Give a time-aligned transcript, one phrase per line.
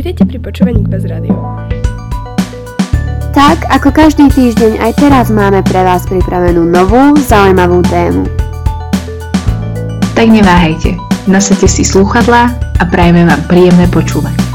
[0.00, 1.36] Vítejte pri počúvaní bez rádio.
[3.36, 8.24] Tak, ako každý týždeň, aj teraz máme pre vás pripravenú novú, zaujímavú tému.
[10.16, 10.96] Tak neváhajte,
[11.28, 12.48] nasadte si slúchadlá
[12.80, 14.49] a prajme vám príjemné počúvanie.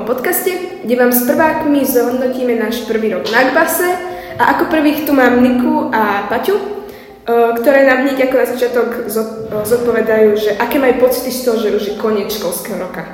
[0.00, 3.84] Novom podcaste, kde vám s prvákmi zhodnotíme náš prvý rok na Gbase.
[4.40, 6.64] A ako prvých tu mám Niku a Paťu, e,
[7.60, 11.56] ktoré nám hneď ako na začiatok zo- e, zodpovedajú, že aké majú pocity z toho,
[11.60, 13.04] že už je koniec školského roka.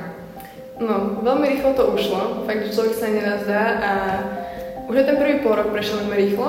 [0.79, 3.91] No, veľmi rýchlo to ušlo, fakt, že človek sa nenazdá a
[4.87, 6.47] už aj ten prvý pol rok prešiel veľmi rýchlo.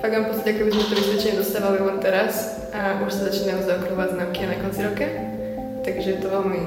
[0.00, 3.68] Fakt mám pocit, ako by sme to vysvedčenie dostávali len teraz a už sa začínajú
[3.68, 5.04] zaokrovať známky na konci roka.
[5.84, 6.62] Takže je to veľmi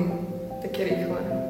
[0.62, 1.41] také rýchle.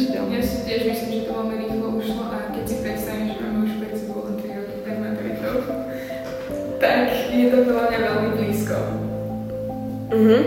[0.00, 0.32] Strašidelné.
[0.32, 3.58] Ja si tiež myslím, že to veľmi rýchlo ušlo a keď si predstavím, že máme
[3.68, 5.54] už pred sebou len 3 roky tak maturitou,
[6.80, 8.76] tak je to podľa mňa veľmi blízko.
[10.16, 10.38] Mhm.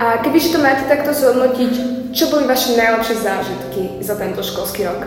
[0.00, 1.72] A kebyže to máte takto zhodnotiť,
[2.10, 5.06] čo boli vaše najlepšie zážitky za tento školský rok?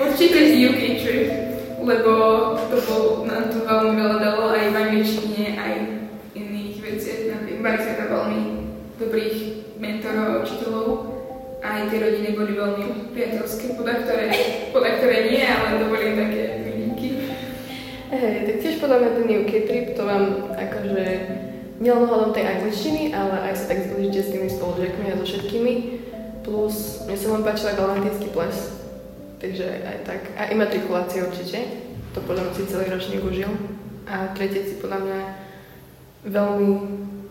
[0.00, 1.28] Určite z UK trip,
[1.84, 2.12] lebo
[2.72, 5.90] to bol, nám to veľmi veľa dalo aj v angličtine, aj v
[6.32, 7.20] iných veciach.
[7.28, 8.40] Napríklad mali sme tam veľmi
[8.96, 9.36] dobrých
[9.76, 10.88] mentorov a učiteľov.
[11.70, 14.26] Aj tie rodiny boli veľmi priateľské, podľa ktoré,
[14.74, 17.08] podľa ktoré nie, ale to boli také výnimky.
[18.10, 21.04] Hej, tak tiež podľa mňa ten UK trip to vám akože
[21.78, 25.74] nielen hľadom tej angličtiny, ale aj sa tak zbližíte s tými spolužiakmi a so všetkými.
[26.42, 27.78] Plus, mne sa len páčil aj
[28.34, 28.56] ples,
[29.38, 30.20] takže aj tak.
[30.34, 33.50] A imatrikulácia určite, to podľa mňa si celý ročník užil.
[34.10, 35.20] A tretieci podľa mňa
[36.26, 36.70] veľmi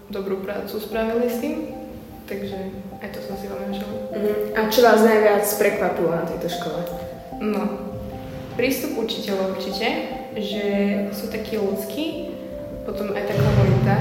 [0.07, 1.75] dobrú prácu spravili s tým,
[2.23, 3.79] takže aj to som si veľmi.
[3.79, 4.31] Mhm.
[4.55, 6.81] A čo vás najviac prekvapilo na tejto škole?
[7.39, 7.61] No,
[8.59, 9.87] prístup učiteľov určite,
[10.35, 10.65] že
[11.15, 12.35] sú takí ľudskí,
[12.83, 13.95] potom aj tá komunita,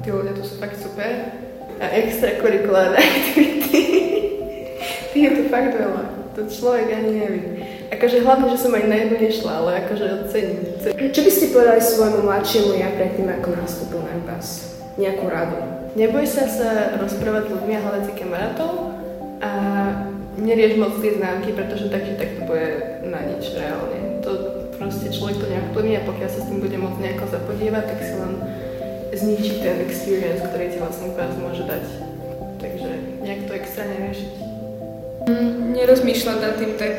[0.00, 1.36] tí ľudia tu sú fakt super.
[1.78, 3.82] A extrakurriculárne aktivity.
[5.14, 6.34] Tých je tu fakt veľa.
[6.34, 7.46] To človek ani nevie.
[7.94, 10.60] Akože hlavne, že som aj na jednu nešla, ale akože ocením.
[10.82, 11.10] cením.
[11.14, 14.74] Čo by ste povedali svojmu mladšiemu ja predtým, ako nastúpil na Gbas?
[14.98, 15.77] Nejakú radu?
[15.96, 18.72] Neboj sa sa rozprávať s ľuďmi a hľadať si kamarátov
[19.40, 19.50] a
[20.36, 22.68] nerieš moc tie známky, pretože tak, tak to bude
[23.08, 24.20] na nič reálne.
[24.22, 24.30] To
[24.76, 28.14] proste človek to neovplyvní a pokiaľ sa s tým bude môcť nejako zapodievať, tak si
[28.14, 28.32] len
[29.14, 31.84] zničí ten experience, ktorý ti vlastne vás môže dať.
[32.62, 32.88] Takže
[33.24, 34.32] nejak to extra neriešiť.
[35.74, 36.94] Nerozmýšľať nad tým tak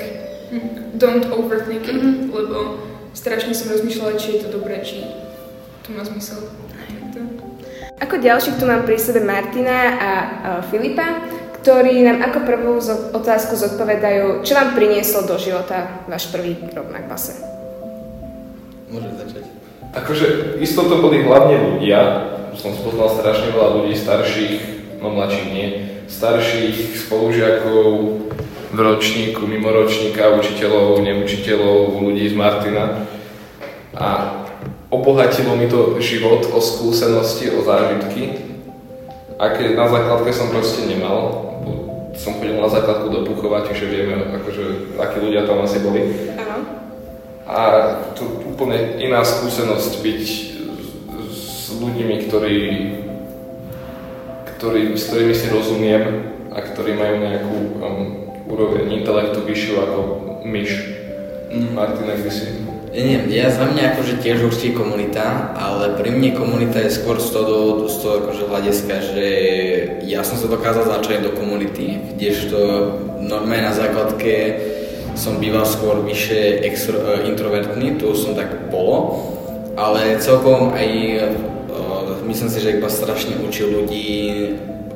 [1.00, 2.84] don't overthink it, lebo
[3.16, 5.08] strašne som rozmýšľala, či je to dobré, či
[5.88, 6.52] to má zmysel.
[7.16, 7.39] To.
[8.00, 10.12] Ako ďalších tu mám pri sebe Martina a,
[10.72, 11.20] Filipa,
[11.60, 12.74] ktorí nám ako prvú
[13.12, 17.44] otázku zodpovedajú, čo vám prinieslo do života váš prvý rok na Gbase.
[18.88, 19.44] Môžem začať.
[19.92, 22.00] Akože isto to boli hlavne ľudia,
[22.56, 24.56] som spoznal strašne veľa ľudí starších,
[25.04, 25.68] no mladších nie,
[26.08, 27.86] starších spolužiakov
[28.70, 33.06] v ročníku, mimo ročníka, učiteľov, neučiteľov, ľudí z Martina.
[33.98, 34.08] A
[34.90, 38.34] obohatilo mi to život o skúsenosti, o zážitky,
[39.38, 41.48] aké na základke som proste nemal.
[42.18, 46.02] Som chodil na základku do Puchova, čiže vieme, akože, akí ľudia tam asi boli.
[46.36, 46.58] Áno.
[47.48, 47.60] A
[48.12, 50.36] to úplne iná skúsenosť byť s,
[51.32, 52.60] s ľuďmi, ktorí,
[54.58, 56.04] ktorí, s ktorými si rozumiem
[56.52, 58.00] a ktorí majú nejakú um,
[58.52, 60.00] úroveň intelektu vyššiu ako
[60.44, 60.72] myš.
[61.56, 61.72] Mm.
[61.78, 62.46] Martina, kde si?
[62.90, 67.30] Neviem, ja za mňa akože tiež určite komunita, ale pri mne komunita je skôr z
[67.30, 69.28] toho, dôvodu, z toho akože hľadiska, že
[70.10, 72.58] ja som sa dokázal začať do komunity, kdežto
[73.22, 74.34] normálne na základke
[75.14, 79.22] som býval skôr vyššie extro, e, introvertný, tu som tak bolo,
[79.78, 81.18] ale celkom aj e,
[82.26, 84.09] myslím si, že iba strašne učí ľudí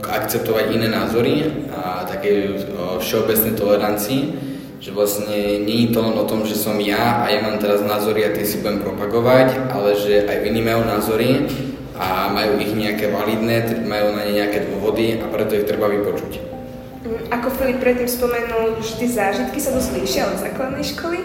[0.02, 2.66] akceptovať iné názory a také e,
[2.98, 4.53] všeobecnej tolerancii,
[4.84, 7.80] že vlastne nie je to len o tom, že som ja a ja mám teraz
[7.80, 11.48] názory a tie si budem propagovať, ale že aj iní majú názory
[11.96, 16.36] a majú ich nejaké validné, majú na ne nejaké dôvody a preto ich treba vypočuť.
[16.36, 21.20] Mm, Ako Filip predtým spomenul, že tie zážitky sa dosť líšia od základnej školy,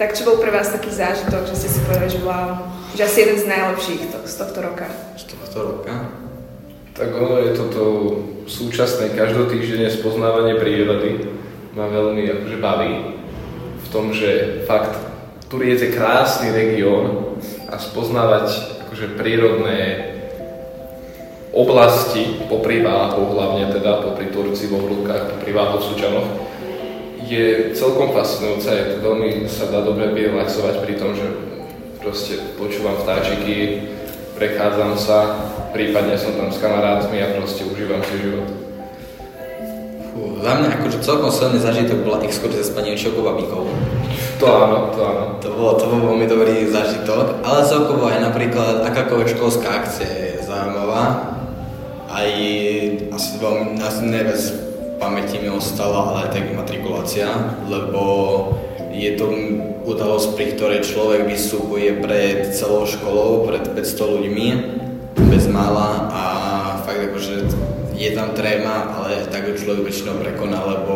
[0.00, 3.18] tak čo bol pre vás taký zážitok, že ste si povedali, že wow, že asi
[3.20, 4.88] jeden z najlepších to, z tohto roka?
[5.20, 6.08] Z tohto roka.
[6.96, 7.82] Tak ono je toto
[8.48, 11.34] súčasné každotýždenne spoznávanie prírody
[11.74, 12.94] ma veľmi akože baví
[13.82, 14.94] v tom, že fakt
[15.50, 17.36] Turiec je krásny región
[17.70, 18.46] a spoznávať
[18.86, 20.10] akože prírodné
[21.54, 26.28] oblasti, popri Váhu hlavne teda, popri Turci vo Vrútkach, popri Váhu v Sučanoch,
[27.26, 31.26] je celkom fascinujúca, je to veľmi sa dá dobre relaxovať pri tom, že
[32.02, 33.86] proste počúvam vtáčiky,
[34.34, 35.18] prechádzam sa,
[35.70, 38.63] prípadne som tam s kamarátmi a proste užívam si život.
[40.44, 43.64] Za mňa akože celkom silný zážitok bola exkurzia s pani Učovkou babíkou.
[44.40, 45.24] To áno, to áno.
[45.40, 50.28] To bolo, to bol veľmi dobrý zážitok, ale celkovo aj napríklad akákoľvek školská akcia je
[50.44, 51.32] zaujímavá.
[52.10, 52.30] Aj
[53.14, 54.52] asi veľmi, asi najviac v
[55.00, 57.28] pamäti mi ostala, ale aj tak matrikulácia,
[57.66, 58.02] lebo
[58.94, 59.26] je to
[59.84, 64.48] udalosť, pri ktorej človek vystupuje pred celou školou, pred 500 ľuďmi,
[65.28, 66.22] bez mála a
[66.86, 67.63] fakt akože
[67.94, 70.94] je tam tréma, ale tak ju človek väčšinou prekoná, lebo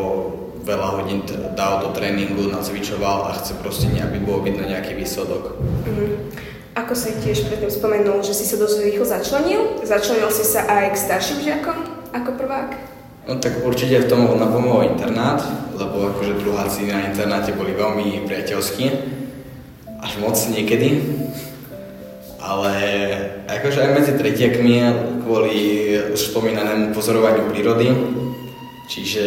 [0.67, 1.25] veľa hodín
[1.57, 5.57] dal do tréningu, nacvičoval a chce proste, aby bolo vidno nejaký výsledok.
[5.87, 6.07] Mhm.
[6.79, 9.83] Ako si tiež predtým spomenul, že si sa dosť rýchlo začlenil?
[9.83, 11.75] Začlenil si sa aj k starším žiakom
[12.15, 12.71] ako prvák?
[13.27, 15.43] No tak určite v tom napomohol internát,
[15.75, 18.85] lebo akože druháci na internáte boli veľmi priateľskí,
[20.01, 21.03] až moc niekedy.
[22.39, 22.73] Ale
[23.51, 24.75] akože aj medzi tretiakmi
[25.29, 27.93] kvôli už spomínanému pozorovaniu prírody,
[28.89, 29.25] čiže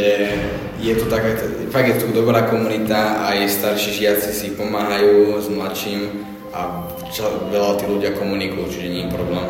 [0.82, 1.38] je to taká,
[1.70, 7.78] fakt je tu dobrá komunita, aj starší žiaci si pomáhajú s mladším a čo, veľa
[7.78, 9.48] tí ľudia komunikujú, čiže nie je problém.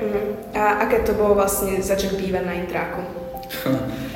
[0.00, 0.20] Mhm.
[0.56, 3.04] A aké to bolo vlastne začať bývať na intráku?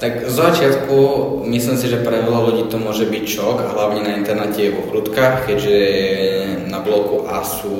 [0.00, 0.96] Tak z začiatku
[1.44, 4.88] myslím si, že pre veľa ľudí to môže byť šok, a hlavne na internáte vo
[4.88, 5.76] Hrudkách, keďže
[6.72, 7.76] na bloku A sú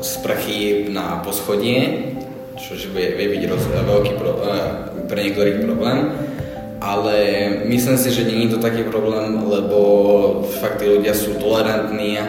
[0.00, 2.16] sprchy na poschodie,
[2.72, 4.70] čo vie, vie byť roz, veľký pro, eh,
[5.04, 5.98] pre niektorých problém.
[6.80, 7.16] Ale
[7.64, 9.80] myslím si, že je to taký problém, lebo
[10.60, 12.20] fakt tí ľudia sú tolerantní,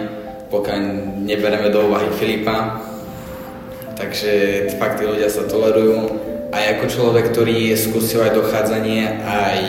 [0.47, 0.79] pokiaľ
[1.27, 2.79] nebereme do úvahy Filipa.
[3.95, 4.31] Takže
[4.79, 6.23] fakt tí ľudia sa tolerujú
[6.55, 9.59] aj ako človek, ktorý skúsil aj dochádzanie, aj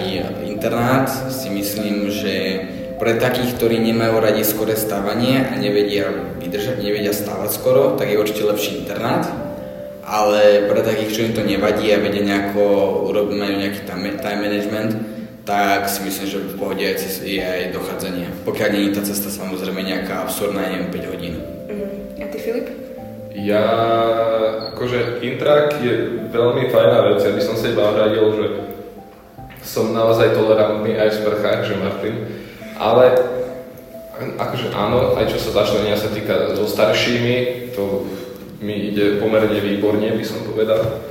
[0.46, 2.34] internát, si myslím, že
[2.96, 6.08] pre takých, ktorí nemajú radi skore stávanie a nevedia
[6.40, 9.45] vydržať, nevedia stávať skoro, tak je určite lepší internát.
[10.06, 12.62] Ale pre takých, čo im to nevadí a vedia nejako,
[13.10, 13.80] urobiť, majú nejaký
[14.22, 14.90] time management,
[15.42, 16.86] tak si myslím, že v pohode
[17.26, 18.30] je aj dochádzanie.
[18.46, 21.34] Pokiaľ nie je tá cesta samozrejme nejaká absurdná, neviem, 5 hodín.
[21.42, 22.22] Uh-huh.
[22.22, 22.70] A ty Filip?
[23.34, 23.66] Ja,
[24.74, 28.46] akože intrak je veľmi fajná vec, ja by som sa iba radil, že
[29.66, 32.14] som naozaj tolerantný aj v sprchách, že Martin,
[32.78, 33.12] ale
[34.38, 38.08] akože áno, aj čo sa začlenia sa týka so staršími, to
[38.60, 41.02] mi ide pomerne výborne, by som povedal.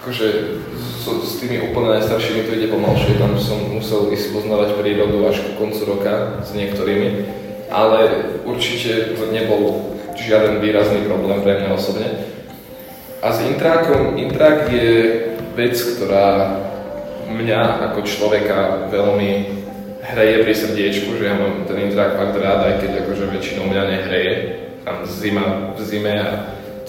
[0.00, 0.56] Akože
[1.04, 5.44] so, s tými úplne najstaršími to ide pomalšie, tam som musel ísť poznávať prírodu až
[5.44, 7.28] ku koncu roka s niektorými,
[7.68, 8.08] ale
[8.48, 12.08] určite to nebol žiaden výrazný problém pre mňa osobne.
[13.20, 14.88] A s intrákom, intrák je
[15.52, 16.56] vec, ktorá
[17.28, 19.60] mňa ako človeka veľmi
[20.00, 23.82] hreje pri srdiečku, že ja mám ten intrák fakt rád, aj keď akože väčšinou mňa
[23.84, 24.32] nehreje.
[24.80, 26.28] Tam zima v zime a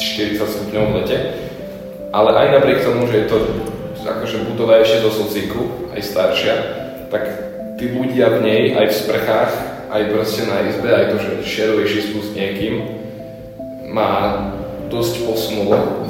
[0.02, 1.18] 40 stupňov v lete.
[2.10, 3.38] Ale aj napriek tomu, že je to
[4.02, 6.56] akože budova ešte do sociku, aj staršia,
[7.14, 7.24] tak
[7.78, 9.52] tí ľudia v nej, aj v sprchách,
[9.94, 12.76] aj proste na izbe, aj to, že šeruješ izbu s niekým,
[13.92, 14.10] ma
[14.90, 16.10] dosť posunulo.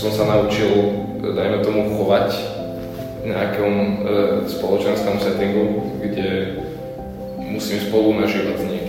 [0.00, 0.70] Som sa naučil,
[1.20, 2.28] dajme tomu, chovať
[3.20, 3.92] v nejakom e,
[4.48, 6.56] spoločenskom settingu, kde
[7.36, 8.79] musím spolu nažívať s niekým.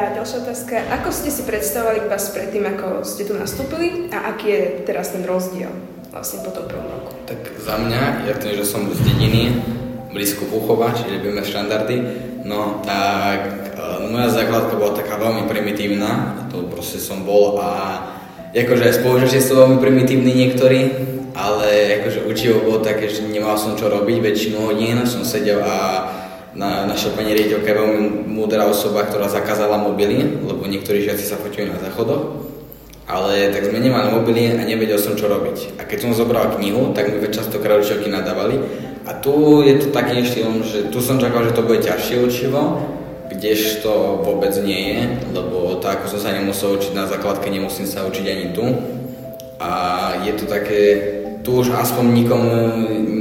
[0.00, 4.62] Ďalšia otázka, ako ste si predstavovali vás predtým, ako ste tu nastúpili a aký je
[4.88, 5.68] teraz ten rozdiel
[6.08, 7.12] vlastne po tom prvom roku?
[7.28, 9.60] Tak za mňa, ja tým, že som z dediny,
[10.08, 11.96] blízko Buchova, čiže robíme štandardy,
[12.48, 13.40] no tak
[13.76, 18.00] e, moja základka bola taká veľmi primitívna, to proste som bol a
[18.56, 20.80] akože aj spolužiaci sú veľmi primitívni niektorí,
[21.36, 25.76] ale akože učivo bolo také, že nemal som čo robiť väčšinu hodín, som sedel a
[26.54, 31.38] na, naša pani riaditeľka je veľmi múdra osoba, ktorá zakázala mobily, lebo niektorí žiaci sa
[31.38, 32.50] fotili na záchodoch.
[33.10, 35.82] Ale tak sme nemali mobily a nevedel som čo robiť.
[35.82, 38.62] A keď som zobral knihu, tak mi častokrát učiteľky nadávali.
[39.02, 42.78] A tu je to takým štýlom, že tu som čakal, že to bude ťažšie učivo,
[43.30, 45.00] kdežto vôbec nie je,
[45.34, 48.66] lebo tak ako som sa nemusel učiť na základke, nemusím sa učiť ani tu.
[49.58, 49.70] A
[50.26, 50.82] je to také,
[51.50, 52.54] tu už aspoň nikomu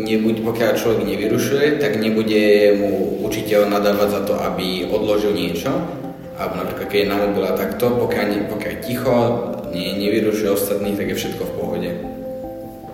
[0.06, 5.74] nebuď, pokiaľ človek nevyrušuje, tak nebude mu učiteľ nadávať za to, aby odložil niečo.
[6.38, 9.16] Alebo napríklad, keď je na mobile takto, pokiaľ, nie, pokiaľ ticho,
[9.74, 11.90] nie, nevyrušuje ostatných, tak je všetko v pohode.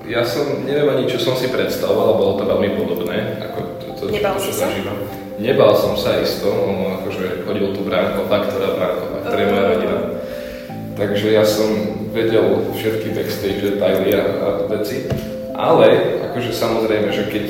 [0.08, 4.04] Ja som, neviem ani čo som si predstavoval, bolo to veľmi podobné, ako to, to,
[4.16, 4.72] Nebal to, čo si sa?
[4.72, 4.98] zažívam.
[5.36, 9.98] Nebal som sa isto, on akože chodil tu Brankova, ktorá Brankova, ktorá je moja rodina.
[10.96, 14.24] Takže ja som vedel všetky backstage detaily a,
[14.72, 15.06] veci.
[15.52, 17.46] Ale akože samozrejme, že keď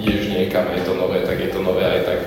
[0.00, 2.20] ideš niekam a je to nové, tak je to nové aj tak.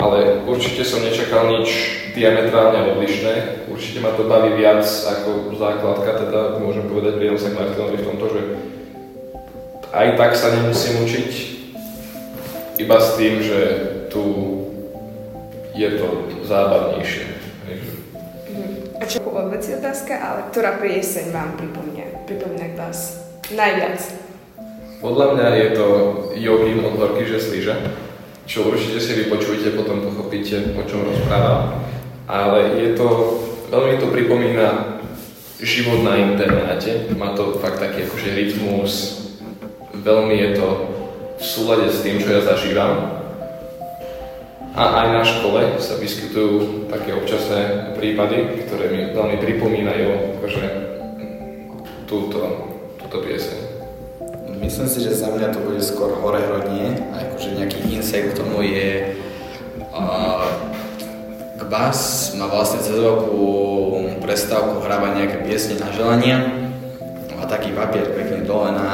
[0.00, 1.68] ale určite som nečakal nič
[2.16, 3.64] diametrálne odlišné.
[3.68, 8.26] Určite ma to baví viac ako základka, teda môžem povedať, sa k Martinovi v tomto,
[8.32, 8.40] že
[9.92, 11.30] aj tak sa nemusím učiť,
[12.80, 13.60] iba s tým, že
[14.08, 14.24] tu
[15.76, 16.08] je to
[16.48, 17.39] zábavnejšie.
[19.30, 23.22] Odveci otázka, ale ktorá prieseň vám pripomína, pripomína vás
[23.54, 24.02] najviac?
[24.98, 25.86] Podľa mňa je to
[26.34, 27.78] jogin od Horky Žesliža,
[28.50, 31.78] čo určite si vypočujete, potom pochopíte, o čom rozprávam.
[32.26, 33.06] Ale je to,
[33.70, 34.98] veľmi to pripomína
[35.62, 37.14] život na internáte.
[37.14, 38.92] Má to fakt taký akože rytmus,
[39.94, 40.68] veľmi je to
[41.38, 43.19] v súlade s tým, čo ja zažívam.
[44.70, 50.64] A aj na škole sa vyskytujú také občasné prípady, ktoré mi veľmi pripomínajú akože
[52.06, 52.40] túto,
[52.98, 53.58] túto pieseň.
[54.60, 58.62] Myslím si, že za mňa to bude skôr hore hrodnie, akože nejaký insight k tomu
[58.62, 59.16] je
[59.90, 60.46] uh,
[61.58, 63.42] Kbas má vlastne cez veľkú
[64.22, 66.60] prestávku hráva nejaké piesne na želania
[67.40, 68.88] má taký papier pekne dole na,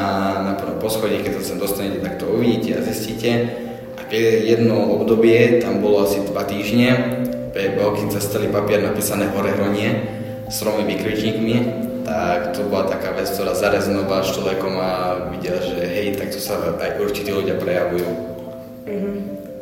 [0.47, 3.66] na prvom poschodí, keď sa sem dostanete, tak to uvidíte a zistíte.
[4.13, 7.23] Jedno obdobie, tam bolo asi dva týždne,
[8.17, 10.09] cez celý papier napísané hore hronie
[10.47, 11.57] s tromi vykričníkmi,
[12.07, 14.91] tak to bola taká vec, ktorá zarezonovala s človekom a
[15.35, 18.09] videl, že hej, tak to sa aj určití ľudia prejavujú.
[18.87, 19.17] Uh-huh.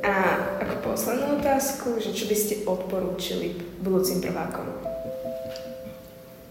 [0.04, 0.14] A
[0.60, 4.68] ako poslednú otázku, že čo by ste odporúčili budúcim prvákom?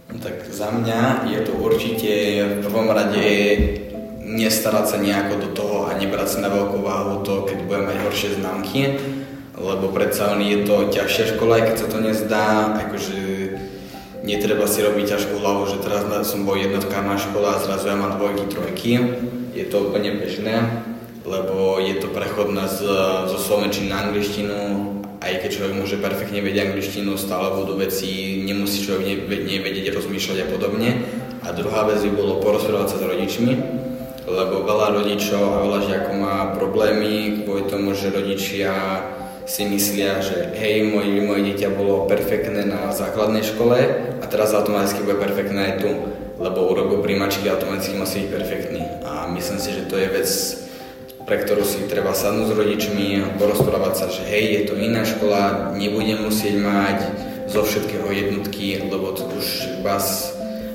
[0.09, 3.25] No tak za mňa je to určite v prvom rade
[4.23, 7.97] nestarať sa nejako do toho a nebrať sa na veľkú váhu to, keď budem mať
[8.07, 8.81] horšie známky,
[9.59, 12.47] lebo predsa je to ťažšia škola, aj keď sa to nezdá,
[12.87, 13.19] akože
[14.23, 17.99] netreba si robiť ťažkú hlavu, že teraz som bol jednotka na škola a zrazu ja
[17.99, 18.91] mám dvojky, trojky.
[19.53, 20.81] Je to úplne bežné,
[21.27, 22.87] lebo je to prechod na z,
[23.29, 24.57] zo slovenčiny na angličtinu,
[25.21, 30.47] aj keď človek môže perfektne vedieť angličtinu, stále budú veci, nemusí človek nevedieť rozmýšľať a
[30.49, 30.89] podobne.
[31.43, 33.82] A druhá vec by bolo porozprávať sa s rodičmi,
[34.33, 38.73] lebo veľa rodičov a veľa žiakov má problémy kvôli tomu, že rodičia
[39.45, 43.77] si myslia, že hej, moje, moje dieťa bolo perfektné na základnej škole
[44.17, 45.89] a teraz automaticky bude perfektné aj tu,
[46.39, 48.81] lebo urobil príjmačky automaticky musí byť perfektný.
[49.03, 50.29] A myslím si, že to je vec,
[51.27, 55.03] pre ktorú si treba sadnúť s rodičmi a porozprávať sa, že hej, je to iná
[55.03, 56.97] škola, nebudem musieť mať
[57.51, 60.32] zo všetkého jednotky, lebo to už vás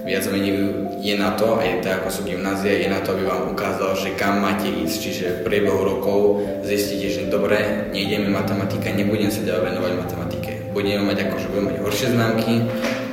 [0.08, 0.56] viac menej
[1.04, 3.92] je na to, a je to ako sú gymnázia, je na to, aby vám ukázal,
[3.92, 4.96] že kam máte ísť.
[4.98, 10.50] Čiže v priebehu rokov zistíte, že dobre, nejde mi matematika, nebudem sa ďalej venovať matematike.
[10.72, 12.54] Budeme mať ako, že budeme mať horšie známky,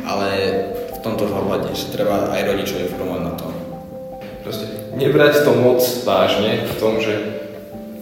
[0.07, 0.29] ale
[0.95, 3.47] v tomto hľade, že treba aj rodičov informovať na to.
[4.41, 7.13] Proste nebrať to moc vážne v tom, že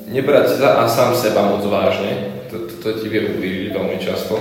[0.08, 4.38] nebrať za a sám seba moc vážne, to, to, to ti vie ublížiť veľmi často.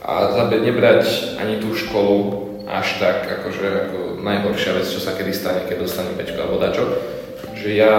[0.00, 5.66] A nebrať ani tú školu až tak akože ako najhoršia vec, čo sa kedy stane,
[5.66, 6.86] keď dostanem pečko alebo dačo.
[7.58, 7.94] Že ja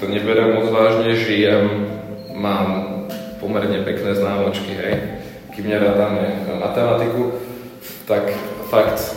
[0.00, 1.92] to neberiem moc vážne, žijem,
[2.32, 2.88] mám
[3.36, 5.20] pomerne pekné známočky, hej.
[5.52, 7.36] Kým nerádame matematiku,
[8.08, 8.32] tak
[8.72, 9.12] fakt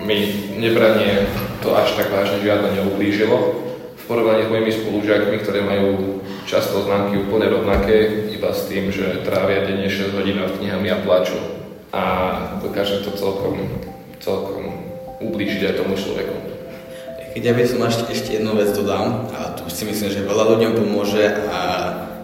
[0.00, 1.28] mi nebranie
[1.60, 3.60] to až tak vážne žiadne neublížilo.
[4.00, 9.24] V porovnaní s mojimi spolužiakmi, ktoré majú často známky úplne rovnaké, iba s tým, že
[9.24, 11.36] trávia denne 6 hodín nad knihami a plačú.
[11.92, 12.02] A
[12.60, 13.64] dokáže to celkom
[14.24, 14.72] celkom
[15.20, 16.36] ublížiť aj tomu človeku.
[17.36, 20.54] Keď ja by som ešte, ešte jednu vec dodal, a tu si myslím, že veľa
[20.54, 21.60] ľuďom pomôže a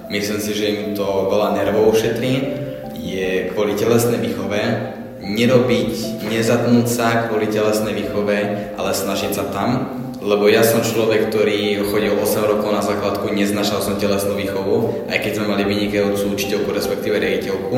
[0.09, 2.33] myslím si, že im to veľa nervov ušetrí,
[2.95, 4.61] je kvôli telesnej výchove
[5.21, 8.39] nerobiť, nezatnúť sa kvôli telesnej výchove,
[8.79, 13.81] ale snažiť sa tam, lebo ja som človek, ktorý chodil 8 rokov na základku, neznašal
[13.81, 17.77] som telesnú výchovu, aj keď sme mali vynikajúcu učiteľku, respektíve riaditeľku,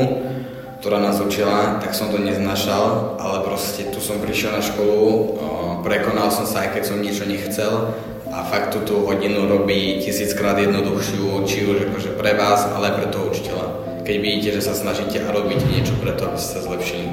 [0.83, 5.39] ktorá nás učila, tak som to neznašal, ale proste tu som prišiel na školu,
[5.79, 7.95] prekonal som sa, aj keď som niečo nechcel
[8.27, 13.07] a fakt túto hodinu robí tisíckrát jednoduchšiu, či už akože pre vás, ale aj pre
[13.15, 13.65] toho učiteľa.
[14.03, 17.07] Keď vidíte, že sa snažíte a robíte niečo preto, aby ste sa zlepšili.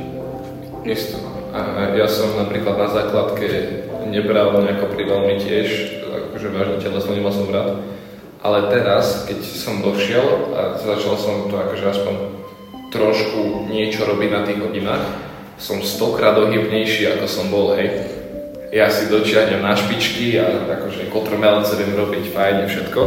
[0.82, 1.22] Isto.
[1.94, 3.46] Ja som napríklad na základke
[4.10, 5.68] nebral nejako pri veľmi tiež,
[6.10, 7.78] akože vážne telesno nemal som rád.
[8.42, 12.14] Ale teraz, keď som došiel a začal som to akože aspoň
[12.90, 15.04] trošku niečo robiť na tých hodinách,
[15.56, 18.18] som stokrát ohybnejší, ako som bol, hej.
[18.70, 20.46] Ja si dočiahnem na špičky a
[20.78, 23.00] akože kotrmelce viem robiť fajne všetko.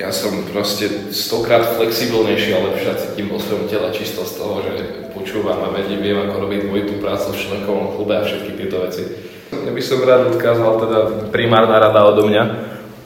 [0.00, 4.72] Ja som proste stokrát flexibilnejší a lepšie cítim vo svojom tele čisto z toho, že
[5.12, 9.02] počúvam a vedím, viem ako robiť dvojitú prácu v členkovom klube a všetky tieto veci.
[9.52, 10.98] Ja by som rád odkázal teda
[11.28, 12.44] primárna rada odo mňa.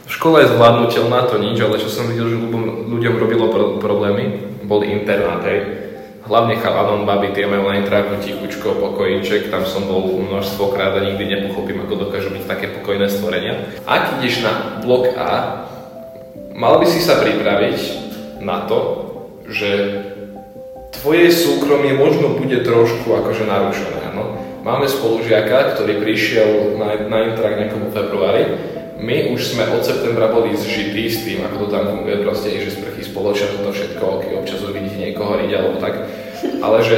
[0.07, 2.39] Škola je zvládnutelná, to nič, ale čo som videl, že
[2.87, 5.87] ľuďom, robilo pro- problémy, boli internáty.
[6.27, 11.07] Hlavne chalanom, baby, tie majú len intráku tichučko, pokojíček, tam som bol množstvo krát a
[11.07, 13.71] nikdy nepochopím, ako dokážu byť také pokojné stvorenia.
[13.87, 15.63] Ak ideš na blok A,
[16.51, 17.79] mal by si sa pripraviť
[18.43, 18.79] na to,
[19.47, 19.71] že
[20.99, 24.11] tvoje súkromie možno bude trošku akože narušené.
[24.11, 24.35] No.
[24.67, 28.75] Máme spolužiaka, ktorý prišiel na, na intrak nejakom februári.
[28.97, 32.73] My už sme od septembra boli zžití s tým, ako to tam funguje, proste, že
[32.73, 36.09] sprchy spoločne, to všetko, ok, občas uvidíte niekoho riť alebo tak.
[36.65, 36.97] Ale že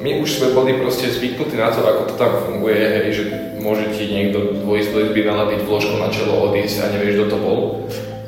[0.00, 3.24] my už sme boli proste zvyknutí na to, ako to tam funguje, hej, že
[3.60, 7.38] môže ti niekto dvojsť do izby naladiť vložku na čelo, odísť a nevieš, kto to
[7.38, 7.58] bol.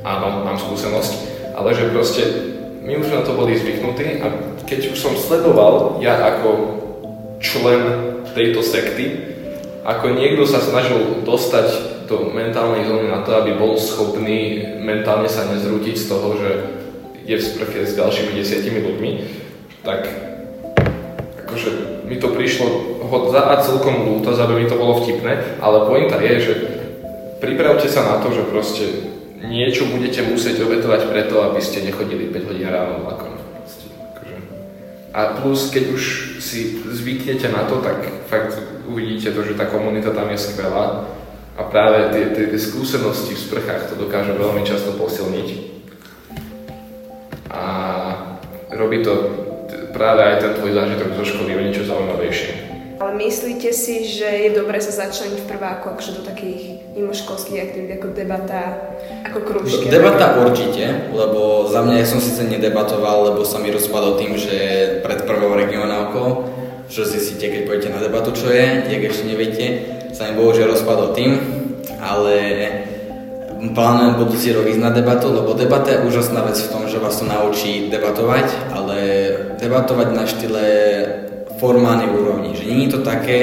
[0.05, 1.13] Áno, mám skúsenosť.
[1.57, 2.23] Ale že proste
[2.85, 4.27] my už na to boli zvyknutí a
[4.69, 6.51] keď už som sledoval, ja ako
[7.41, 7.81] člen
[8.37, 9.35] tejto sekty,
[9.85, 15.49] ako niekto sa snažil dostať do mentálnej zóny na to, aby bol schopný mentálne sa
[15.49, 16.51] nezrútiť z toho, že
[17.25, 19.11] je v sprche s ďalšími desiatimi ľuďmi,
[19.81, 20.05] tak
[21.45, 22.67] akože mi to prišlo
[23.09, 26.55] ho za a celkom ľúto, aby mi to bolo vtipné, ale pointa je, že
[27.41, 28.85] pripravte sa na to, že proste
[29.45, 33.33] niečo budete musieť obetovať preto, aby ste nechodili 5 hodín ráno vlakom.
[34.13, 34.37] Akože.
[35.13, 36.03] A plus, keď už
[36.41, 38.57] si zvyknete na to, tak fakt
[38.89, 41.05] uvidíte to, že tá komunita tam je skvelá
[41.55, 45.49] a práve tie, tie, tie skúsenosti v sprchách to dokáže veľmi často posilniť.
[47.55, 47.63] A
[48.75, 49.15] robí to
[49.95, 52.75] práve aj ten tvoj zážitok zo školy o niečo zaujímavejšie.
[52.95, 57.99] Ale myslíte si, že je dobré sa začleniť v prváku akože do takých mimoškolských aktivít
[57.99, 58.63] ako debata,
[59.27, 59.91] ako krúžky?
[59.91, 64.57] Debata určite, lebo za mňa ja som síce nedebatoval, lebo sa mi rozpadol tým, že
[65.03, 66.27] pred prvou regionálkou,
[66.87, 69.65] čo zistíte, keď pôjdete na debatu, čo je, jak ešte neviete,
[70.15, 71.43] sa mi bohužiaľ rozpadol tým,
[71.99, 72.37] ale
[73.75, 77.19] plánujem budúci rok ísť na debatu, lebo debata je úžasná vec v tom, že vás
[77.19, 78.99] to naučí debatovať, ale
[79.59, 80.67] debatovať na štýle
[81.59, 82.55] formálnej úrovni.
[82.55, 83.41] Že nie je to také,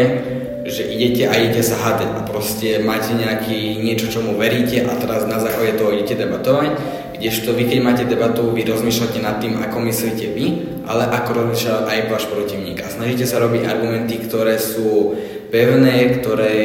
[0.64, 5.28] že idete a idete sa hádať a proste máte nejaký niečo, čomu veríte a teraz
[5.28, 6.72] na základe toho idete debatovať.
[7.20, 10.46] Kdežto vy, keď máte debatu, vy rozmýšľate nad tým, ako myslíte vy,
[10.90, 12.82] ale ako rozmýšľa aj váš protivník.
[12.82, 15.14] A snažíte sa robiť argumenty, ktoré sú
[15.52, 16.56] pevné, ktoré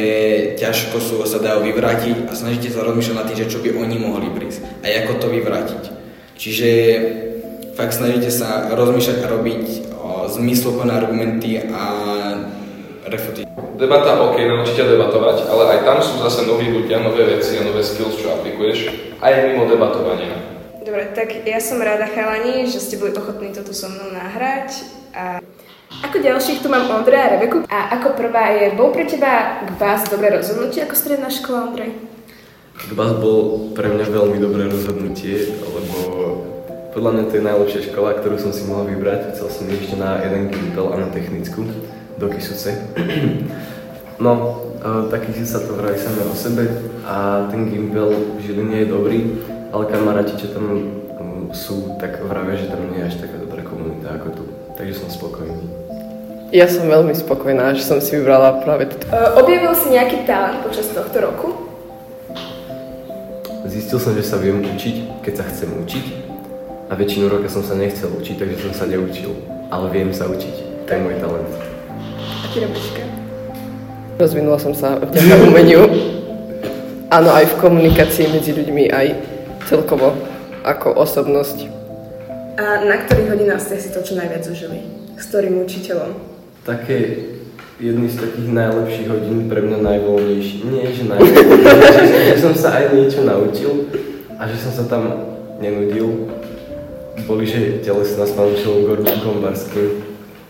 [0.55, 3.97] ťažko sú, sa dajú vyvrátiť a snažíte sa rozmýšľať nad tým, že čo by oni
[3.99, 5.83] mohli prísť a ako to vyvrátiť.
[6.39, 6.69] Čiže
[7.75, 9.63] fakt snažíte sa rozmýšľať a robiť
[10.27, 11.83] zmysluplné argumenty a
[13.07, 13.43] refuty.
[13.77, 17.85] Debata, OK, naučíte debatovať, ale aj tam sú zase noví ľudia, nové veci a nové
[17.85, 18.89] skills, čo aplikuješ,
[19.21, 20.33] aj mimo debatovania.
[20.81, 25.43] Dobre, tak ja som rada, chalani, že ste boli ochotní toto so mnou nahrať a
[26.03, 27.57] ako ďalších tu mám Ondreja a Rebeku.
[27.69, 31.93] A ako prvá je, bol pre teba k vás dobré rozhodnutie ako stredná škola, Ondrej?
[32.93, 35.97] Gbas bol pre mňa veľmi dobré rozhodnutie, lebo
[36.93, 39.33] podľa mňa to je najlepšia škola, ktorú som si mohol vybrať.
[39.33, 41.65] Chcel som ešte na jeden Gimpel a na technickú
[42.17, 42.73] do Kisuce.
[44.17, 44.33] No,
[44.81, 46.65] e, taký sa to vraví samé o sebe
[47.05, 49.19] a ten Gimpel v Žiline je dobrý,
[49.69, 53.61] ale kamaráti, čo tam mm, sú, tak vravia, že tam nie je až taká dobrá
[53.61, 54.43] komunita ako tu.
[54.73, 55.86] Takže som spokojný.
[56.47, 59.03] Ja som veľmi spokojná, že som si vybrala práve toto.
[59.11, 61.47] Uh, objavil si nejaký talent počas tohto roku?
[63.67, 66.05] Zistil som, že sa viem učiť, keď sa chcem učiť.
[66.87, 69.35] A väčšinu roka som sa nechcel učiť, takže som sa neučil.
[69.67, 70.87] Ale viem sa učiť.
[70.87, 71.51] To je môj talent.
[72.15, 72.63] A ty?
[74.15, 75.83] Rozvinula som sa vďaka umeniu.
[77.11, 79.07] Áno, aj v komunikácii medzi ľuďmi, aj
[79.67, 80.15] celkovo
[80.63, 81.67] ako osobnosť.
[82.55, 84.79] A na ktorých hodinách ste si to čo najviac užili?
[85.19, 86.26] S ktorým učiteľom?
[86.67, 86.99] Také
[87.79, 90.55] jedny z takých najlepších hodín pre mňa najvoľnejší.
[90.67, 93.87] Nie, že najvoľnejší, že som sa aj niečo naučil
[94.35, 95.03] a že som sa tam
[95.63, 96.27] nenudil.
[97.23, 98.51] Boli, že telesná s pánom
[98.99, 100.03] Gombarským.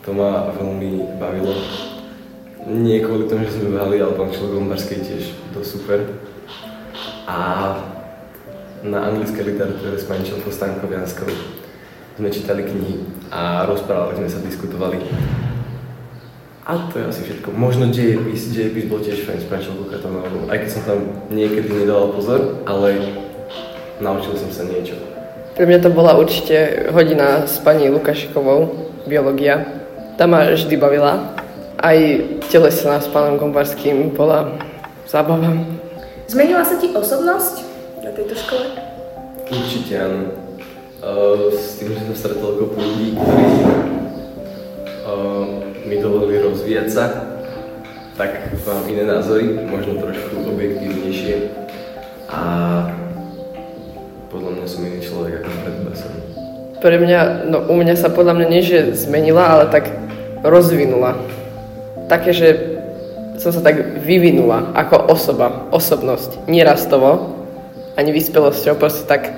[0.03, 1.53] To ma veľmi bavilo.
[2.65, 6.01] Nie kvôli tomu, že sme behali, ale pán Čelo tiež to super.
[7.29, 7.39] A
[8.81, 11.29] na anglické literatúre s pani Čelkou Stankovianskou
[12.17, 14.97] sme čítali knihy a rozprávali sme sa, diskutovali.
[16.67, 17.55] A to je asi všetko.
[17.55, 20.99] Možno dejepis, dejepis bol tiež fajn s pani Čelkou Katanovou, aj keď som tam
[21.31, 23.15] niekedy nedával pozor, ale
[24.03, 24.99] naučil som sa niečo.
[25.55, 29.63] Pre mňa to bola určite hodina s pani Lukašikovou, biológia.
[30.19, 31.39] Tá ma vždy bavila.
[31.79, 31.95] Aj
[32.51, 34.59] telesná s pánom Gombarským bola
[35.07, 35.55] zábava.
[36.27, 37.63] Zmenila sa ti osobnosť
[38.03, 38.75] na tejto škole?
[39.47, 40.35] Určite áno.
[40.99, 43.45] Uh, s tým, že som stretol kopu ľudí, ktorí
[45.07, 47.05] uh, mi dovolili rozvíjať sa,
[48.19, 51.35] tak mám iné názory, možno trošku objektívnejšie
[52.27, 52.41] a
[54.27, 56.11] podľa mňa som iný človek ako pred basom.
[56.77, 59.87] Pre mňa, no u mňa sa podľa mňa nie, že zmenila, ale tak
[60.43, 61.15] rozvinula.
[62.11, 62.47] Také, že
[63.39, 66.49] som sa tak vyvinula ako osoba, osobnosť.
[66.51, 67.37] Nie rastovo,
[67.95, 69.29] ani vyspelosťou, proste tak,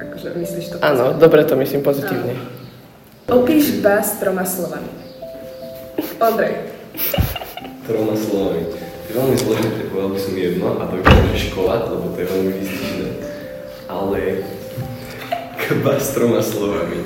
[0.00, 0.74] Akože myslíš to?
[0.80, 2.38] áno, dobre to myslím pozitívne.
[3.26, 5.01] Opíš bás troma slovami.
[5.98, 6.54] Ondrej.
[7.86, 8.62] Troma slovami.
[8.66, 11.04] To je veľmi zložité, povedal by som jedno, a to je
[11.36, 13.08] že škola, lebo to je veľmi výstižné.
[13.90, 14.18] Ale
[15.60, 16.98] keba s troma slovami.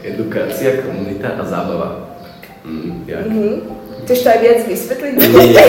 [0.00, 1.88] Edukácia, komunita a zábava.
[2.64, 3.26] Mm, jak?
[3.28, 3.54] Mhm.
[4.04, 5.12] Chceš to aj viac vysvetliť?
[5.20, 5.64] Nie.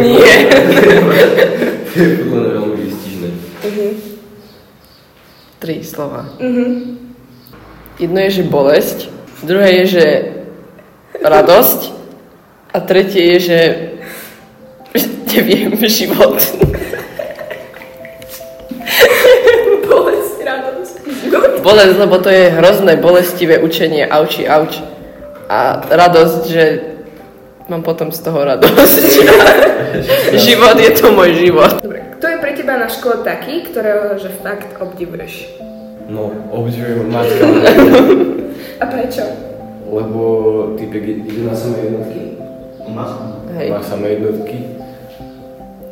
[0.00, 0.32] Nie.
[1.92, 3.28] to je podľa mňa veľmi výstižné.
[3.68, 3.88] Mhm.
[5.60, 6.22] Tri slova.
[6.40, 6.66] Mhm.
[8.00, 8.98] Jedno je, že bolesť,
[9.46, 10.06] druhé je, že
[11.24, 11.80] radosť
[12.74, 13.58] a tretie je, že
[15.34, 16.36] neviem, život.
[19.90, 20.94] Bolesť, radosť.
[21.64, 24.78] Bolesť, lebo to je hrozné, bolestivé učenie, auči, auč.
[25.48, 26.64] A radosť, že
[27.68, 29.02] mám potom z toho radosť.
[30.46, 31.80] život je to môj život.
[31.80, 35.56] Dobre, kto je pre teba na škole taký, ktorého že fakt obdivuješ?
[36.04, 37.44] No, obdivujem Maťka,
[38.76, 39.53] A prečo?
[39.94, 40.22] Lebo
[40.74, 42.20] typek ide na samé jednotky.
[43.54, 43.68] Hej.
[43.70, 44.58] Má samé jednotky.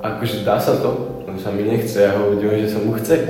[0.03, 3.23] Akože dá sa to, len sa mi nechce, ja ho obdivujem, že sa mu chce.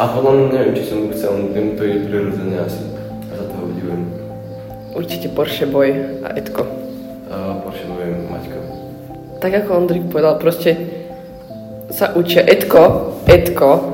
[0.00, 2.80] A podľa mňa neviem, či sa mu chce, len mu to je prirodzené asi.
[3.28, 4.02] A za to ho obdivujem.
[4.96, 5.92] Určite Porsche Boy
[6.24, 6.64] a Edko.
[7.28, 8.58] A pošedujem Maťka.
[9.44, 10.80] Tak ako Ondrik povedal, proste
[11.92, 12.40] sa učia.
[12.48, 13.92] Edko, Edko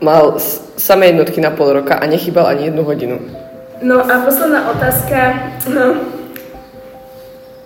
[0.00, 0.40] mal
[0.78, 3.18] samé jednotky na pol roka a nechybal ani jednu hodinu.
[3.82, 5.18] No a posledná otázka.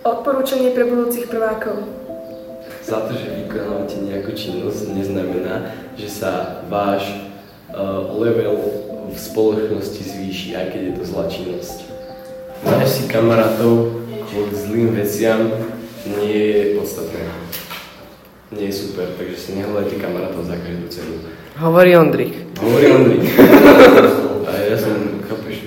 [0.03, 1.87] Odporúčanie pre budúcich prvákov.
[2.83, 7.07] Za to, že vykonávate nejakú činnosť, neznamená, že sa váš
[7.71, 8.59] uh, level
[9.07, 11.77] v spoločnosti zvýši, aj keď je to zlá činnosť.
[12.67, 15.51] Nájsť si kamarátov kvôli zlým veciam
[16.19, 17.23] nie je podstatné.
[18.51, 21.15] Nie je super, takže si nehľadajte kamarátov za každú cenu.
[21.57, 22.33] Hovorí Ondrik.
[22.59, 23.23] Hovorí Ondrik.
[24.49, 25.63] A ja som, chápeš,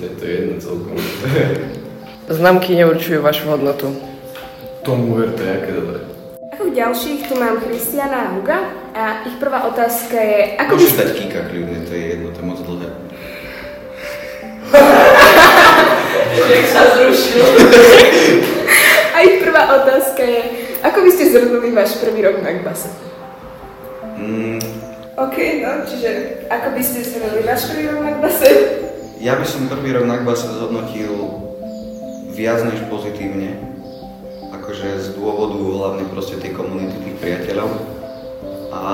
[0.00, 0.96] je to jedno celkom.
[2.40, 3.92] Známky neurčujú vašu hodnotu.
[4.80, 5.98] Tomu ver, to je aké dobré.
[6.56, 8.58] Ako ďalších tu mám Christiana a Huga
[8.96, 12.40] a ich prvá otázka je, ako by Môžeš dať kýka kľudne, to je jedno, to
[12.40, 12.88] je moc dlhé.
[19.10, 20.42] A ich prvá otázka je,
[20.80, 22.88] ako by ste zhrnuli váš prvý rok na Gbase?
[24.16, 24.60] Mm,
[25.20, 26.10] OK, no, čiže
[26.48, 28.48] ako by ste zhrnuli váš prvý rok na Gbase?
[29.20, 31.12] Ja by som prvý rok na Gbase zhodnotil
[32.32, 33.52] viac než pozitívne.
[34.56, 37.70] Akože z dôvodu hlavne proste tej komunity, tých priateľov.
[38.72, 38.84] A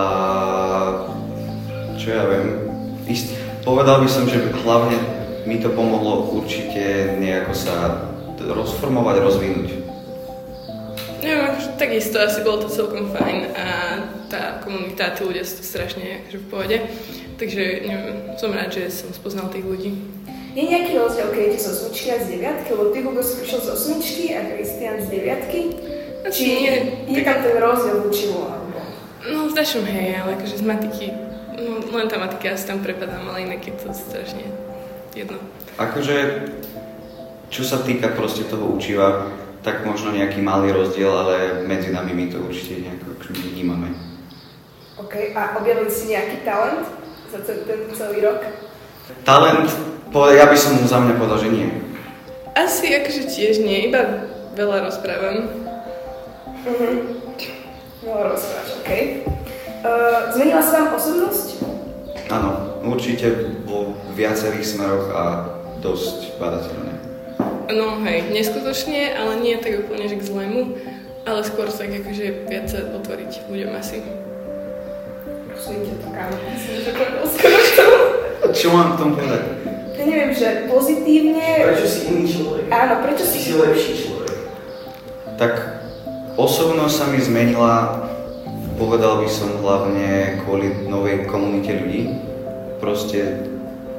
[1.94, 2.66] čo ja viem,
[3.06, 4.98] ist, povedal by som, že hlavne
[5.46, 8.10] mi to pomohlo určite nejako sa
[8.42, 9.68] rozformovať, rozvinúť.
[11.22, 13.66] Neviem, akože takisto asi bolo to celkom fajn a
[14.26, 16.76] tá komunita, tí ľudia sú strašne akože v pohode.
[17.36, 19.92] Takže neviem, som rád, že som spoznal tých ľudí.
[20.56, 23.68] Je nejaký rozdiel, keď idete osmičky a z deviatky, lebo ty Hugo si prišiel z
[23.76, 25.60] osmičky a Christian z deviatky?
[26.24, 26.74] Asi Či nie,
[27.12, 28.00] je tam ten rozdiel
[28.40, 28.80] alebo?
[29.28, 31.06] No, v dačom hej, ale akože z matiky,
[31.60, 34.48] no len tá matika asi tam prepadám, ale inak je to strašne
[35.12, 35.36] jedno.
[35.76, 36.48] Akože,
[37.52, 39.28] čo sa týka proste toho učiva,
[39.60, 43.92] tak možno nejaký malý rozdiel, ale medzi nami my to určite nejako akože vnímame.
[44.96, 46.88] OK, a objavili si nejaký talent
[47.32, 48.40] za celý, ten celý rok?
[49.22, 49.70] Talent,
[50.10, 51.66] po- ja by som za mňa povedal, že nie.
[52.56, 55.46] Asi akože tiež nie, iba veľa rozprávam.
[56.66, 56.94] Mhm.
[58.06, 58.90] No, rozprávaš, OK.
[59.86, 61.46] Uh, zmenila sa vám osobnosť?
[62.26, 65.24] Áno, určite vo viacerých smeroch a
[65.78, 66.92] dosť badateľné.
[67.70, 70.62] No hej, neskutočne, ale nie tak úplne, že k zlému,
[71.26, 74.25] ale skôr tak akože viac sa otvoriť ľuďom asi.
[75.66, 76.38] Posunite to kámo.
[76.38, 78.54] Som že.
[78.54, 79.42] Čo mám k tomu povedať?
[79.98, 81.42] Ja neviem, že pozitívne...
[81.90, 82.70] si iný človek?
[82.70, 83.50] Áno, prečo si...
[83.50, 84.30] lepší človek.
[85.34, 85.52] Tak
[86.38, 87.98] osobnosť sa mi zmenila,
[88.78, 92.14] povedal by som hlavne kvôli novej komunite ľudí.
[92.78, 93.50] Proste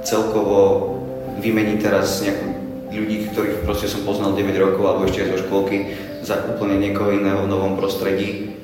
[0.07, 0.95] celkovo
[1.43, 2.47] vymeniť teraz nejakú
[2.95, 7.11] ľudí, ktorých proste som poznal 9 rokov alebo ešte aj zo školky za úplne niekoho
[7.11, 8.55] iného v novom prostredí.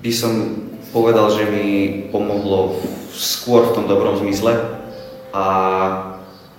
[0.00, 0.61] By som
[0.92, 1.66] povedal, že mi
[2.12, 2.78] pomohlo
[3.16, 4.56] skôr v tom dobrom zmysle
[5.32, 5.44] a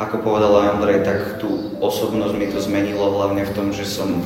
[0.01, 4.25] ako povedal aj Ondrej, tak tú osobnosť mi to zmenilo hlavne v tom, že som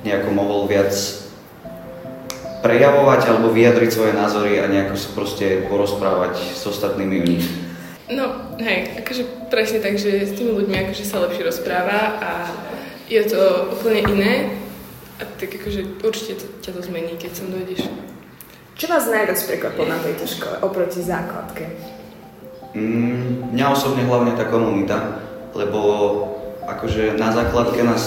[0.00, 0.92] nejako mohol viac
[2.64, 7.44] prejavovať alebo vyjadriť svoje názory a nejako sa proste porozprávať s ostatnými o nich.
[8.08, 12.32] No, hej, akože presne tak, že s tými ľuďmi akože sa lepšie rozpráva a
[13.12, 14.32] je to úplne iné.
[15.20, 17.86] A tak akože určite to, ťa to zmení, keď sem dojdeš.
[18.74, 21.70] Čo vás najviac prekvapilo na tejto škole oproti základke?
[22.74, 25.22] Mm, mňa osobne hlavne tá komunita,
[25.54, 25.80] lebo
[26.66, 28.02] akože na základke nás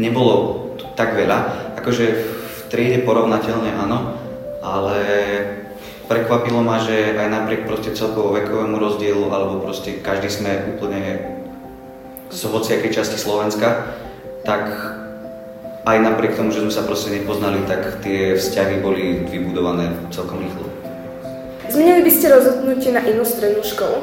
[0.00, 0.64] nebolo
[0.96, 1.38] tak veľa,
[1.76, 4.16] akože v triede porovnateľne áno,
[4.64, 4.98] ale
[6.08, 11.20] prekvapilo ma, že aj napriek proste celkovo vekovému rozdielu, alebo proste každý sme úplne
[12.32, 13.92] z hociakej časti Slovenska,
[14.40, 14.72] tak
[15.86, 20.66] aj napriek tomu, že sme sa proste nepoznali, tak tie vzťahy boli vybudované celkom rýchlo.
[21.70, 24.02] Zmenili by ste rozhodnutie na inú strednú školu?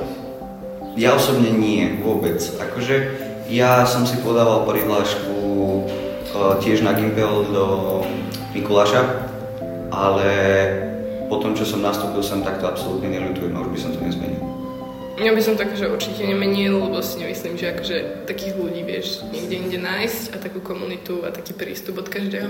[0.96, 2.40] Ja osobne nie, vôbec.
[2.40, 3.20] Akože
[3.52, 5.82] ja som si podával prihlášku e,
[6.64, 7.66] tiež na Gimpel do
[8.56, 9.28] Mikuláša,
[9.92, 10.30] ale
[11.28, 14.63] po tom, čo som nastúpil sem, tak to absolútne neľutujem už by som to nezmenil.
[15.14, 19.22] Ja by som tak, že určite nemenil, lebo si nemyslím, že akože takých ľudí vieš
[19.30, 22.50] niekde inde nájsť a takú komunitu a taký prístup od každého.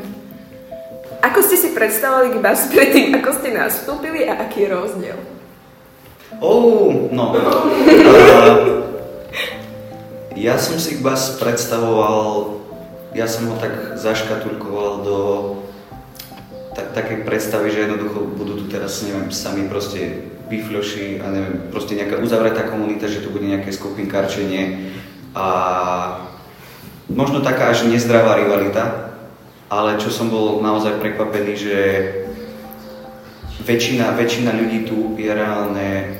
[1.19, 5.19] Ako ste si predstavovali vás predtým, ako ste nastúpili a aký je rozdiel?
[6.39, 7.36] Oh, no.
[7.36, 8.88] Uh,
[10.47, 12.63] ja som si Gbas predstavoval,
[13.12, 15.17] ja som ho tak zaškatulkoval do
[16.80, 21.97] tak, takej predstavy, že jednoducho budú tu teraz, neviem, sami proste bifľoši a neviem, proste
[21.97, 24.93] nejaká uzavretá komunita, že tu bude nejaké skupinkarčenie
[25.33, 25.47] a
[27.09, 29.13] možno taká až nezdravá rivalita,
[29.73, 31.77] ale čo som bol naozaj prekvapený, že
[33.65, 36.19] väčšina, väčšina ľudí tu je reálne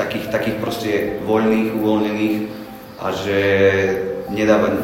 [0.00, 0.90] takých, takých proste
[1.24, 2.36] voľných, uvoľnených
[3.00, 3.38] a že
[4.32, 4.80] nedávajú,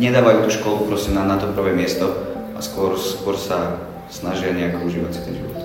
[0.00, 2.08] nedávajú tú školu proste na, na to prvé miesto
[2.56, 3.76] a skôr, skôr sa
[4.08, 5.63] snažia nejako užívať si ten život.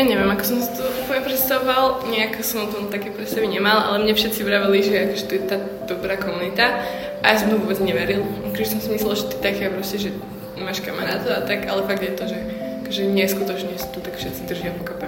[0.00, 3.84] Ja neviem, ako som si to úplne predstavoval, nejako som o tom také predstavy nemal,
[3.84, 6.80] ale mne všetci vraveli, že akože tu je tá dobrá komunita
[7.20, 8.24] a ja som to vôbec neveril.
[8.48, 10.16] Akože som si myslel, že ty také proste, že
[10.56, 12.38] máš kamarátov a tak, ale fakt je to, že
[12.80, 15.04] akože neskutočne sú tu tak všetci držia po kape.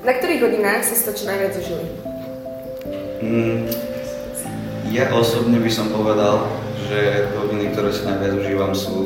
[0.00, 1.86] Na ktorých hodinách si to čo najviac užili?
[3.20, 3.68] Mm,
[4.96, 6.48] ja osobne by som povedal,
[6.88, 8.96] že hodiny, ktoré si najviac užívam sú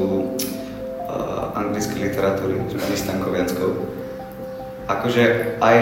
[1.10, 3.87] uh, anglické literatúry s Stankovianskou.
[4.88, 5.78] Akože aj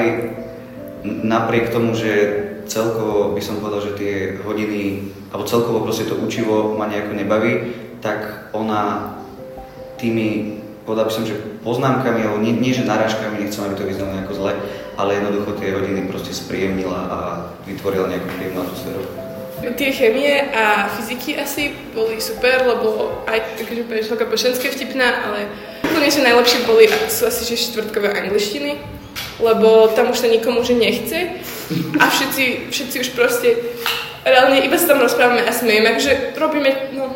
[1.07, 6.75] napriek tomu, že celkovo by som povedal, že tie hodiny, alebo celkovo proste to učivo
[6.75, 7.53] ma nejako nebaví,
[8.03, 9.15] tak ona
[9.97, 14.13] tými, povedal by som, že poznámkami, alebo nie, nie že narážkami, nechcem, aby to vyznalo
[14.19, 14.53] nejako zle,
[14.99, 17.19] ale jednoducho tie hodiny proste spríjemnila a
[17.65, 19.03] vytvorila nejakú príjemnú atmosféru.
[19.57, 25.49] Tie chemie a fyziky asi boli super, lebo aj takže prešla pošenské vtipná, ale
[25.81, 28.96] úplne, že najlepšie boli sú asi že štvrtkové angličtiny,
[29.41, 31.19] lebo tam už sa nikomu že nechce
[32.01, 33.49] a všetci, všetci už proste
[34.27, 37.15] reálne iba sa tam rozprávame a smejeme, takže robíme, no,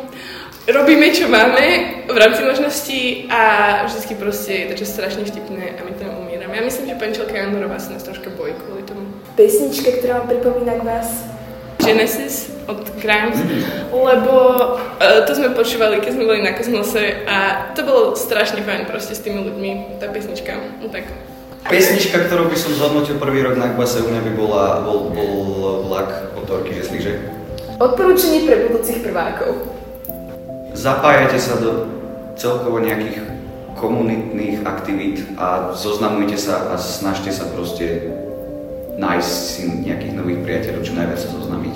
[0.67, 1.63] robíme, čo máme
[2.07, 3.41] v rámci možností a
[3.85, 6.55] vždycky proste je to čo strašne vtipné a my tam umierame.
[6.55, 9.03] Ja myslím, že pani Čelka Jandorová sa nás troška bojí kvôli tomu.
[9.35, 11.09] Pesnička, ktorá vám pripomína k vás?
[11.81, 13.41] Genesis od Grimes,
[13.89, 14.33] lebo
[14.77, 19.17] uh, to sme počúvali, keď sme boli na Kozmose a to bolo strašne fajn proste
[19.17, 21.09] s tými ľuďmi, tá pesnička, no tak.
[21.69, 25.33] Pesnička, ktorú by som zhodnotil prvý rok na Kbase, u mňa by bola, bol, bol
[25.85, 27.13] vlak od Torky Žesliže.
[27.77, 29.69] Odporúčanie pre budúcich prvákov.
[30.73, 31.85] Zapájate sa do
[32.37, 33.21] celkovo nejakých
[33.77, 38.09] komunitných aktivít a zoznamujte sa a snažte sa proste
[38.97, 41.75] nájsť si nejakých nových priateľov, čo najviac sa zoznamiť.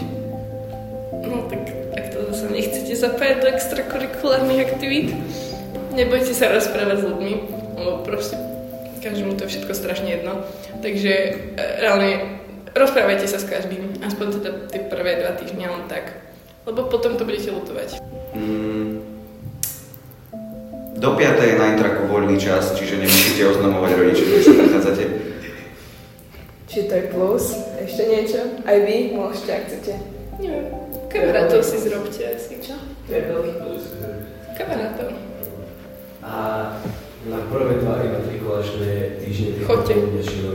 [1.25, 1.61] No tak
[1.97, 5.17] ak to zase nechcete zapájať do extrakurrikulárnych aktivít,
[5.97, 7.33] nebojte sa rozprávať s ľuďmi,
[7.81, 8.37] lebo proste
[9.05, 10.41] každému to je všetko strašne jedno.
[10.81, 11.31] Takže e,
[11.77, 12.41] reálne
[12.73, 16.25] rozprávajte sa s každým, aspoň teda tie prvé dva týždňa len tak,
[16.65, 18.01] lebo potom to budete lutovať.
[18.33, 19.05] Mm,
[20.97, 21.21] do 5.
[21.21, 25.05] je na intraku voľný čas, čiže nemusíte oznamovať rodičov, keď sa nachádzate.
[26.65, 27.45] Či to je plus?
[27.77, 28.41] Ešte niečo?
[28.65, 29.93] Aj vy môžete, ak chcete.
[30.41, 30.67] Neviem,
[31.07, 32.57] kamarátov si zrobte asi.
[32.57, 32.75] Čo?
[33.07, 33.83] To je veľký plus.
[34.57, 35.13] Kamarátov.
[36.25, 36.33] A
[37.25, 39.93] na prvé dva imatrikulačné týždne Chodte.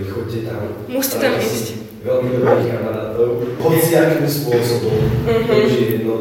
[0.06, 0.60] Chodte tam.
[0.86, 1.66] Musíte tam ísť.
[2.00, 3.28] Veľmi dobrých kamarátov,
[3.60, 4.96] hociakým spôsobom.
[5.28, 5.44] Mhm.
[5.44, 6.14] To už je jedno.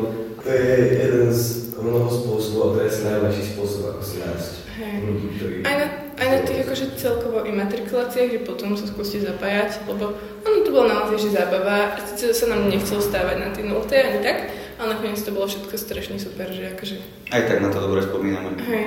[0.43, 1.41] To je jeden z
[1.79, 5.55] mnoho spôsobov a to je asi najlepší spôsob, ako si nájsť ľudí, ktorí...
[5.63, 10.57] Aj na, aj na tých akože celkovo imatrikuláciách, že potom sa skúste zapájať, lebo ono
[10.63, 14.19] to bolo naozaj že zábava a síce sa nám nechcelo stávať na tie nulte ani
[14.23, 16.95] tak, ale nakoniec to bolo všetko strašne super, že akože,
[17.31, 18.55] Aj tak na to dobre spomíname.
[18.63, 18.85] hej,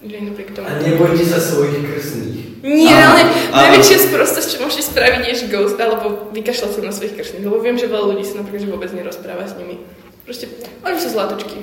[0.00, 0.64] napriek tomu.
[0.64, 2.64] A nebojte sa svojich krstných.
[2.64, 3.20] Nie, Áno, ale
[3.52, 7.76] najväčšia sprostosť, čo môžete spraviť, je ghost, alebo vykašľať sa na svojich kršných, lebo viem,
[7.80, 9.80] že veľa ľudí sa napríklad že vôbec nerozpráva s nimi.
[10.24, 10.48] Proste,
[10.84, 11.56] oni sú zlatočky.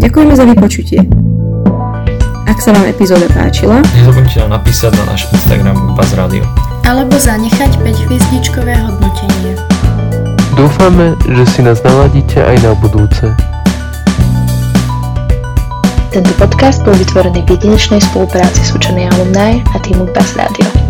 [0.00, 1.00] Ďakujeme za vypočutie.
[2.44, 6.73] Ak sa vám epizóda páčila, Nezabudnite nám napísať na náš Instagram Buzz Radio.
[6.84, 9.56] Alebo zanechať 5 hviezdičkové hodnotenie.
[10.54, 13.32] Dúfame, že si nás naladíte aj na budúce.
[16.14, 20.83] Tento podcast bol vytvorený v jedinečnej spolupráci s učenej alumni a týmu Buzz Radio.